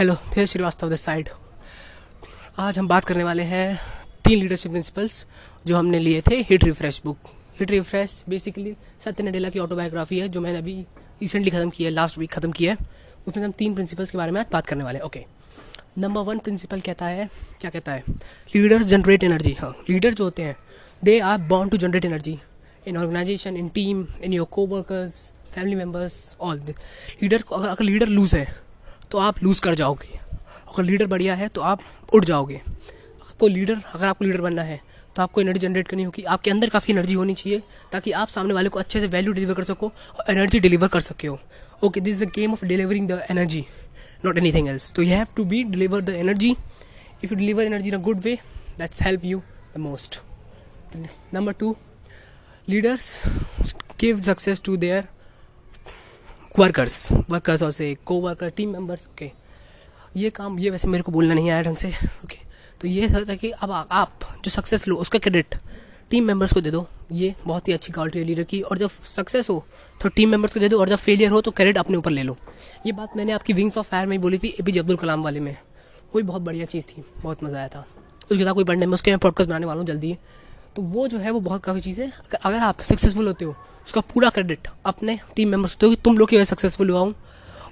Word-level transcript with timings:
Hello 0.00 0.14
थे 0.36 0.44
Srivastava 0.46 0.88
this 0.88 1.00
side 1.04 1.28
आज 2.58 2.78
हम 2.78 2.86
बात 2.88 3.04
करने 3.04 3.24
वाले 3.24 3.42
हैं 3.42 3.78
तीन 4.24 4.38
लीडरशिप 4.40 4.70
प्रिंसिपल्स 4.72 5.26
जो 5.66 5.76
हमने 5.76 5.98
लिए 5.98 6.20
थे 6.30 6.36
hit 6.50 6.64
refresh 6.64 7.00
book 7.04 7.28
hit 7.58 7.70
refresh 7.70 8.14
basically 8.28 8.72
Satya 9.04 9.22
Nadella 9.22 9.48
की 9.48 9.58
ऑटोबायोग्राफी 9.58 10.20
है, 10.20 10.28
जो 10.28 10.40
मैंने 10.40 10.58
अभी 10.58 10.74
रिसेंटली 11.22 11.50
खत्म 11.50 11.70
की 11.70 11.84
है 11.84 11.90
लास्ट 11.90 12.18
वीक 12.18 12.30
खत्म 12.32 12.50
की 12.52 12.66
है। 12.66 12.76
उसमें 13.28 13.44
हम 13.44 13.52
तीन 13.58 13.74
प्रिंसिपल्स 13.74 14.10
के 14.10 14.18
बारे 14.18 14.32
में 14.32 14.40
आज 14.40 14.46
बात 14.52 14.66
करने 14.66 14.84
वाले 14.84 14.98
हैं। 14.98 15.04
ओके 15.04 15.24
नंबर 15.98 16.20
वन 16.20 16.38
प्रिंसिपल 16.38 16.80
कहता 16.80 17.06
है, 17.06 17.28
क्या 17.60 17.70
कहता 17.70 17.92
है? 17.92 18.04
लीडर्स 18.54 18.86
जनरेट 18.86 19.24
एनर्जी 19.24 19.56
हाँ 19.60 19.70
लीडर 19.90 20.14
जो 20.14 20.24
होते 20.24 20.42
हैं 20.42 20.56
they 21.02 21.18
are 21.20 21.38
bond 21.52 21.70
to 21.70 21.76
generate 21.76 22.04
energy 22.04 22.38
in 22.86 22.96
organization 22.96 23.56
in 23.56 23.68
team 23.76 24.06
in 24.22 24.32
your 24.32 24.46
coworkers 24.66 25.22
family 25.54 25.76
members 25.76 26.18
all 26.40 26.64
leader 27.22 27.44
अगर 27.52 27.84
लीडर 27.84 28.08
लूज 28.08 28.34
है 28.34 28.69
तो 29.10 29.18
आप 29.18 29.42
लूज़ 29.42 29.60
कर 29.60 29.74
जाओगे। 29.74 30.18
अगर 30.68 30.82
लीडर 30.82 31.06
बढ़िया 31.06 31.34
है 31.34 31.48
तो 31.48 31.60
आप 31.62 31.80
उठ 32.14 32.24
जाओगे। 32.24 32.54
आपको 32.56 33.48
लीडर 33.48 33.80
अगर 33.94 34.06
आपको 34.06 34.24
लीडर 34.24 34.40
बनना 34.40 34.62
है 34.62 34.80
तो 35.16 35.22
आपको 35.22 35.40
एनर्जी 35.40 35.60
जनरेट 35.60 35.88
करनी 35.88 36.02
होगी। 36.02 36.22
आपके 36.24 36.50
अंदर 36.50 36.68
काफ़ी 36.70 36.92
एनर्जी 36.94 37.14
होनी 37.14 37.34
चाहिए, 37.34 37.62
ताकि 37.92 38.12
आप 38.12 38.28
सामने 38.28 38.54
वाले 38.54 38.68
को 38.68 38.78
अच्छे 38.78 39.00
से 39.00 39.06
वैल्यू 39.08 39.32
डिलीवर 39.32 39.54
कर 39.54 39.64
सको 39.64 39.86
और 39.88 40.30
एनर्जी 40.30 40.60
डिलीवर 40.60 40.88
कर 40.88 41.00
सके 41.00 41.28
हो। 41.28 41.38
Okay 41.84 42.00
this 42.00 42.16
is 42.16 42.24
a 42.24 42.32
game 42.34 42.52
of 42.52 42.64
delivering 42.66 43.08
the 43.08 43.22
energy 43.30 43.64
not 44.24 44.38
any 44.38 44.52
thing 44.52 44.68
else 44.68 44.92
तो 44.92 45.02
you 45.02 45.08
have 45.08 45.26
to 45.36 45.44
be 45.44 45.62
deliver 45.66 46.00
the 46.00 46.08
energy 46.16 46.50
if 46.50 47.32
you 47.32 47.36
deliver 47.36 47.64
energy 47.64 47.88
in 47.88 47.94
a 47.94 48.02
good 48.02 48.20
way 48.20 48.38
that's 48.78 49.02
help 49.02 49.24
you 49.24 49.42
the 49.74 49.78
most 49.80 50.20
number 51.34 51.52
to 51.52 51.76
leaders 52.68 53.22
give 54.00 54.20
success 54.22 54.62
to 54.64 54.76
their 54.76 55.08
workers 56.60 57.12
workers 57.30 57.62
और 57.62 57.70
से 57.72 57.94
को 58.06 58.20
worker 58.20 58.48
team 58.56 58.72
members 58.72 59.06
okay 59.08 59.30
ये 60.16 60.30
काम 60.30 60.58
ये 60.58 60.70
वैसे 60.70 60.88
मेरे 60.88 61.02
को 61.02 61.12
बोलना 61.12 61.34
नहीं 61.34 61.50
आया 61.50 61.62
ढंग 61.62 61.76
से 61.76 61.88
ओके 62.24 62.38
तो 62.80 62.88
ये 62.88 63.08
था 63.08 63.34
कि 63.34 63.50
अब 63.50 63.70
आ, 63.70 63.80
आप 63.80 64.20
जो 64.44 64.50
सक्सेस 64.50 64.86
लो 64.88 64.96
उसका 64.96 65.18
क्रेडिट 65.18 65.54
टीम 66.10 66.24
मेंबर्स 66.26 66.52
को 66.52 66.60
दे 66.60 66.70
दो। 66.70 66.86
ये 67.12 67.34
बहुत 67.46 67.68
ही 67.68 67.72
अच्छी 67.72 67.92
क्वालिटी 67.92 68.18
है 68.18 68.24
लीडर 68.24 68.42
की 68.42 68.60
और 68.60 68.78
जब 68.78 68.90
सक्सेस 68.90 69.48
हो 69.50 69.64
तो 70.00 70.08
टीम 70.08 70.30
मेंबर्स 70.30 70.54
को 70.54 70.60
दे 70.60 70.68
दो 70.68 70.78
और 70.80 70.88
जब 70.88 70.98
फेलियर 70.98 71.30
हो 71.30 71.40
तो 71.40 71.50
क्रेडिट 71.50 71.78
अपने 71.78 71.96
ऊपर 71.96 72.10
ले 72.10 72.22
लो। 72.22 72.36
ये 72.86 72.92
बात 72.92 73.16
मैंने 73.16 73.32
आपकी 73.32 73.52
विंग्स 73.52 73.78
ऑफ़ 73.78 73.88
फायर 73.88 74.06
में 74.06 74.20
बोली 74.20 74.38
थी 74.38 74.48
ए 74.60 74.62
पी 74.62 74.72
जे 74.72 74.80
अब्दुल 74.80 74.96
कलाम 74.96 75.22
वाले 75.24 75.40
में। 75.40 75.56
वही 76.14 76.22
बहुत 76.22 76.42
बढ़िया 76.42 76.66
चीज़ 76.66 76.86
थी 76.86 77.04
बहुत 77.22 77.44
मज़ा 77.44 77.58
आया 77.58 77.68
था। 77.68 77.84
उसके 78.30 78.44
साथ 78.44 78.52
कोई 78.54 78.64
पढ़ने 78.64 78.86
में 78.86 78.94
उसके 78.94 79.10
मैं 79.10 79.18
पॉडकास्ट 79.18 79.48
बनाने 79.48 79.66
वाला 79.66 79.78
हूँ 79.78 79.86
जल्दी। 79.86 80.16
तो 80.76 80.82
वो 80.84 81.06
जो 81.08 81.18
है, 81.18 81.30
वो 81.30 81.40
बहुत 81.40 81.64
काफ़ी 81.64 81.80
चीज़ 81.80 82.00
है 82.00 82.10
अगर 82.44 82.58
आप 82.58 82.80
सक्सेसफुल 82.82 83.26
होते 83.26 83.44
हो, 83.44 83.54
उसका 83.86 84.00
पूरा 84.12 84.28
क्रेडिट 84.30 84.68
अपने 84.86 85.18
टीम 85.36 85.48
मेंबर्स 85.48 85.74
होते 85.74 85.86
हो 85.86 85.94
कि 85.94 86.00
तुम 86.04 86.18
लोग 86.18 86.28
की 86.28 86.36
वजह 86.36 86.44
सक्सेसफुल 86.44 86.90
हुआ 86.90 87.00
हूँ। 87.00 87.14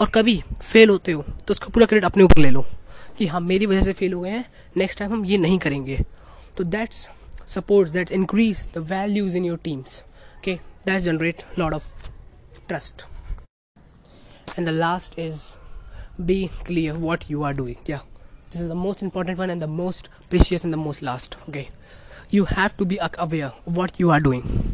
और 0.00 0.08
कभी 0.14 0.42
फेल 0.62 0.88
होते 0.88 1.12
हो 1.12 1.22
तो 1.22 1.54
उसका 1.54 1.68
पूरा 1.74 1.86
क्रेडिट 1.86 2.04
अपने 2.04 2.22
ऊपर 2.24 2.38
ले 2.38 2.50
लो 2.50 2.64
कि 3.18 3.26
हाँ 3.26 3.40
मेरी 3.40 3.66
वजह 3.66 3.82
से 3.82 3.92
फेल 3.92 4.12
हो 4.12 4.20
गए 4.20 4.30
हैं 4.30 4.44
नेक्स्ट 4.76 4.98
टाइम 4.98 5.12
हम 5.12 5.24
ये 5.24 5.38
नहीं 5.38 5.58
करेंगे। 5.58 5.98
तो 6.56 6.64
that's 6.64 7.08
supports 7.48 7.92
that's 7.92 8.12
increase 8.12 8.68
the 8.74 8.78
values 8.90 9.36
in 9.36 9.44
your 9.44 9.58
teams 9.64 10.02
okay 10.38 10.54
that's 10.86 11.04
generate 11.04 11.42
lot 11.58 11.74
of 11.74 12.08
trust 12.68 13.02
and 14.58 14.66
the 14.66 14.70
last 14.70 15.18
is 15.18 15.40
be 16.20 16.44
clear 16.66 16.94
what 16.96 17.30
you 17.30 17.42
are 17.42 17.52
doing 17.52 17.90
या 17.90 17.96
this 17.96 18.60
is 18.60 18.68
the 18.68 18.72
most 18.82 19.02
important 19.02 19.38
one 19.38 19.50
and 19.50 19.62
the 19.62 19.68
most 19.70 20.08
precious 20.30 20.64
and 20.64 20.74
the 20.74 20.78
most 20.78 21.02
last 21.02 21.38
okay 21.48 21.66
you 22.32 22.44
have 22.50 22.70
to 22.78 22.84
be 22.84 22.96
aware 22.96 23.50
what 23.68 24.00
you 24.00 24.10
are 24.10 24.20
doing 24.20 24.72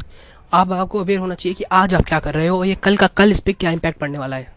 आप 0.52 0.72
आपको 0.72 1.00
aware 1.00 1.18
होना 1.20 1.34
चाहिए 1.34 1.54
कि 1.54 1.64
आज 1.64 1.94
आप 1.94 2.04
क्या 2.04 2.18
कर 2.20 2.34
रहे 2.34 2.46
हो 2.46 2.62
ये 2.64 2.74
कल 2.74 2.96
का 2.96 3.06
कल 3.06 3.30
इस 3.30 3.40
पर 3.40 3.52
क्या 3.52 3.70
इम्पैक्ट 3.70 3.98
पड़ने 3.98 4.18
वाला 4.18 4.36
है। 4.36 4.52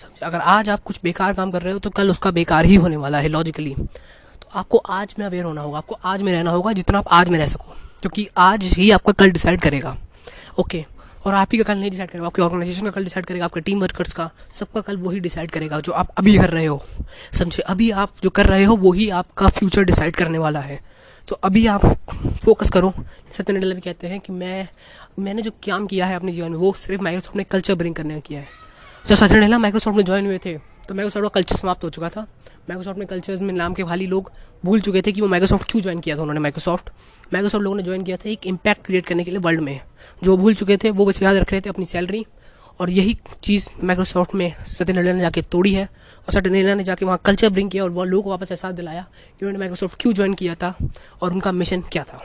समझे? 0.00 0.24
अगर 0.26 0.38
आज 0.38 0.70
आप 0.70 0.82
कुछ 0.82 1.00
बेकार 1.02 1.34
काम 1.34 1.50
कर 1.50 1.62
रहे 1.62 1.72
हो 1.72 1.78
तो 1.78 1.90
कल 1.90 2.10
उसका 2.10 2.30
बेकार 2.30 2.64
ही 2.64 2.74
होने 2.76 2.96
वाला 2.96 3.18
है 3.18 3.28
लॉजिकली 3.28 3.74
तो 3.74 4.48
आपको 4.52 4.78
आज 4.78 5.14
में 5.18 5.26
अवेयर 5.26 5.44
होना 5.44 5.60
होगा, 5.60 5.78
आपको 5.78 5.98
आज 6.04 6.22
में 6.22 6.32
रहना 6.32 6.50
होगा 6.50 6.72
जितना 6.72 6.98
आप 6.98 7.08
आज 7.10 7.28
में 7.28 7.38
रह 7.38 7.46
सको, 7.46 7.74
क्योंकि 8.00 8.28
आज 8.38 8.64
ही 8.74 8.90
आपका 8.90 9.12
कल 9.14 9.30
डिसाइड 9.30 9.60
करेगा। 9.60 9.96
ओके 10.58 10.84
और 11.26 11.34
आप 11.34 11.48
ही 11.52 11.58
का 11.58 11.64
कल 11.64 11.78
नहीं 11.78 11.90
डिसाइड 11.90 12.10
करेगा, 12.10 12.26
आपके 12.26 12.42
ऑर्गेनाइजेशन 12.42 12.84
का 12.84 12.90
कल 12.90 13.04
डिसाइड 13.04 13.26
करेगा, 13.26 13.44
आपके 13.44 13.60
टीम 13.60 13.80
वर्कर्स 13.80 14.12
का, 14.12 14.30
सबका 14.52 14.80
कल 14.80 14.96
वही 14.96 15.20
डिसाइड 15.20 15.50
करेगा 15.50 15.80
जो 15.80 15.92
आप 15.92 16.08
अभी 16.18 16.36
कर 16.38 16.50
रहे 16.50 16.66
हो। 16.66 16.82
समझे? 17.32 17.62
अभी 17.62 17.90
आप 17.92 18.14
जो 18.22 18.30
कर 18.30 18.46
रहे 18.46 18.64
हो, 18.64 18.76
वही 18.78 19.08
आपका 19.10 19.48
फ्यूचर 19.48 19.84
डिसाइड 19.84 20.16
करने 20.16 20.38
वाला 20.38 20.60
है। 20.60 20.80
तो 21.28 21.38
अभी 21.44 21.66
आप 21.66 21.84
फोकस 22.44 22.70
करो। 22.70 22.92
सत्य 23.36 23.52
नडेला 23.52 23.74
भी 23.74 23.80
कहते 23.80 24.06
हैं 24.06 24.18
कि 24.20 24.32
मैं, 24.32 24.68
मैंने 25.18 25.42
जो 25.42 25.50
काम 25.66 25.86
किया 25.86 26.06
है 26.06 26.16
अपने 26.16 26.32
जीवन 26.32 26.50
में, 26.50 26.58
वो 26.58 26.72
सिर्फ़ 26.72 27.02
माइक्रोसॉफ्ट 27.02 27.36
ने 27.36 27.44
कल्चर 27.44 27.74
ब्रिंग 27.74 27.94
करने 27.94 28.14
का 28.14 28.20
किया 28.20 28.40
है। 28.40 28.48
जब 29.06 29.14
सत्य 29.14 29.34
नडेला 29.34 29.58
माइक्रोसॉफ्ट 29.58 29.96
में 29.96 30.04
ज्वाइन 30.04 30.26
हुए 30.26 30.38
थे 30.38 30.56
तो 30.88 30.94
माइक्रोसॉफ्ट 30.94 31.24
का 31.24 31.28
कल्चर 31.30 31.56
समाप्त 31.56 31.84
हो 31.84 31.90
चुका 31.90 32.08
था। 32.08 32.20
माइक्रोसॉफ्ट 32.20 32.98
में 32.98 33.06
कल्चर्स 33.08 33.40
में 33.40 33.52
नाम 33.54 33.74
के 33.74 33.82
खाली 33.82 34.06
लोग 34.06 34.30
भूल 34.64 34.80
चुके 34.80 35.02
थे 35.02 35.12
कि 35.12 35.20
वो 35.20 35.28
माइक्रोसॉफ्ट 35.28 35.70
क्यों 35.70 35.82
ज्वाइन 35.82 36.00
किया 36.00 36.16
था 36.16 36.20
उन्होंने 36.20 36.40
माइक्रोसॉफ्ट 36.40 36.90
माइक्रोसॉफ्ट 37.32 37.62
लोगों 37.64 37.76
ने 37.76 37.82
ज्वाइन 37.82 38.02
किया 38.04 38.16
था 38.16 38.28
एक 38.30 38.46
इम्पैक्ट 38.46 38.84
क्रिएट 38.86 39.06
करने 39.06 39.24
के 39.24 39.30
लिए 39.30 39.40
वर्ल्ड 39.40 39.60
में। 39.60 39.80
जो 40.24 40.36
भूल 40.36 40.54
चुके 40.54 40.76
थे, 40.76 40.90
वो 40.90 41.06
बस 41.06 41.22
याद 41.22 41.36
रख 41.36 41.52
रहे 41.52 41.60
थे 41.60 41.68
अपनी 41.68 41.86
सैलरी 41.86 42.24
और 42.82 42.90
यही 42.90 43.16
चीज़ 43.42 43.68
माइक्रोसॉफ्ट 43.84 44.34
में 44.34 44.64
सत्य 44.66 44.92
नडेला 44.92 45.12
ने 45.12 45.20
जाके 45.20 45.42
तोड़ी 45.42 45.72
है 45.74 45.84
और 45.84 46.32
सत्य 46.32 46.50
नडेला 46.50 46.74
ने 46.74 46.84
जाके 46.84 47.04
वहाँ 47.04 47.20
कल्चर 47.24 47.50
ब्रिंग 47.50 47.70
किया 47.70 47.82
और 47.82 47.90
वह 47.90 48.04
लोगों 48.04 48.22
को 48.22 48.30
वापस 48.30 48.50
एहसास 48.50 48.74
दिलाया 48.74 49.02
कि 49.30 49.46
उन्होंने 49.46 49.58
माइक्रोसॉफ्ट 49.58 50.00
क्यों 50.02 50.12
ज्वाइन 50.14 50.34
किया 50.34 50.54
था 50.54 50.74
और 51.22 51.32
उनका 51.32 51.52
मिशन 51.52 51.80
क्या 51.92 52.04
था। 52.04 52.20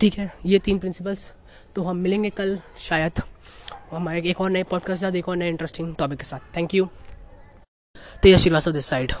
ठीक 0.00 0.18
है, 0.18 0.32
ये 0.46 0.58
तीन 0.58 0.78
प्रिंसिपल्स 0.78 1.28
तो 1.74 1.82
हम 1.82 1.96
मिलेंगे 1.96 2.30
कल 2.30 2.58
शायद 2.78 3.22
हमारे 3.92 4.22
एक 4.30 4.40
और 4.40 4.50
नए 4.50 4.62
पॉडकास्ट 4.62 5.02
साथ, 5.02 5.12
एक 5.12 5.28
और 5.28 5.36
नए 5.36 5.48
इंटरेस्टिंग 5.48 5.94
टॉपिक 5.94 6.18
के 6.18 6.24
साथ। 6.24 6.56
Thank 6.56 6.74
you 6.74 6.88
Tej 8.22 8.38
Srivastava 8.38 8.72
this 8.72 8.86
side 8.86 9.12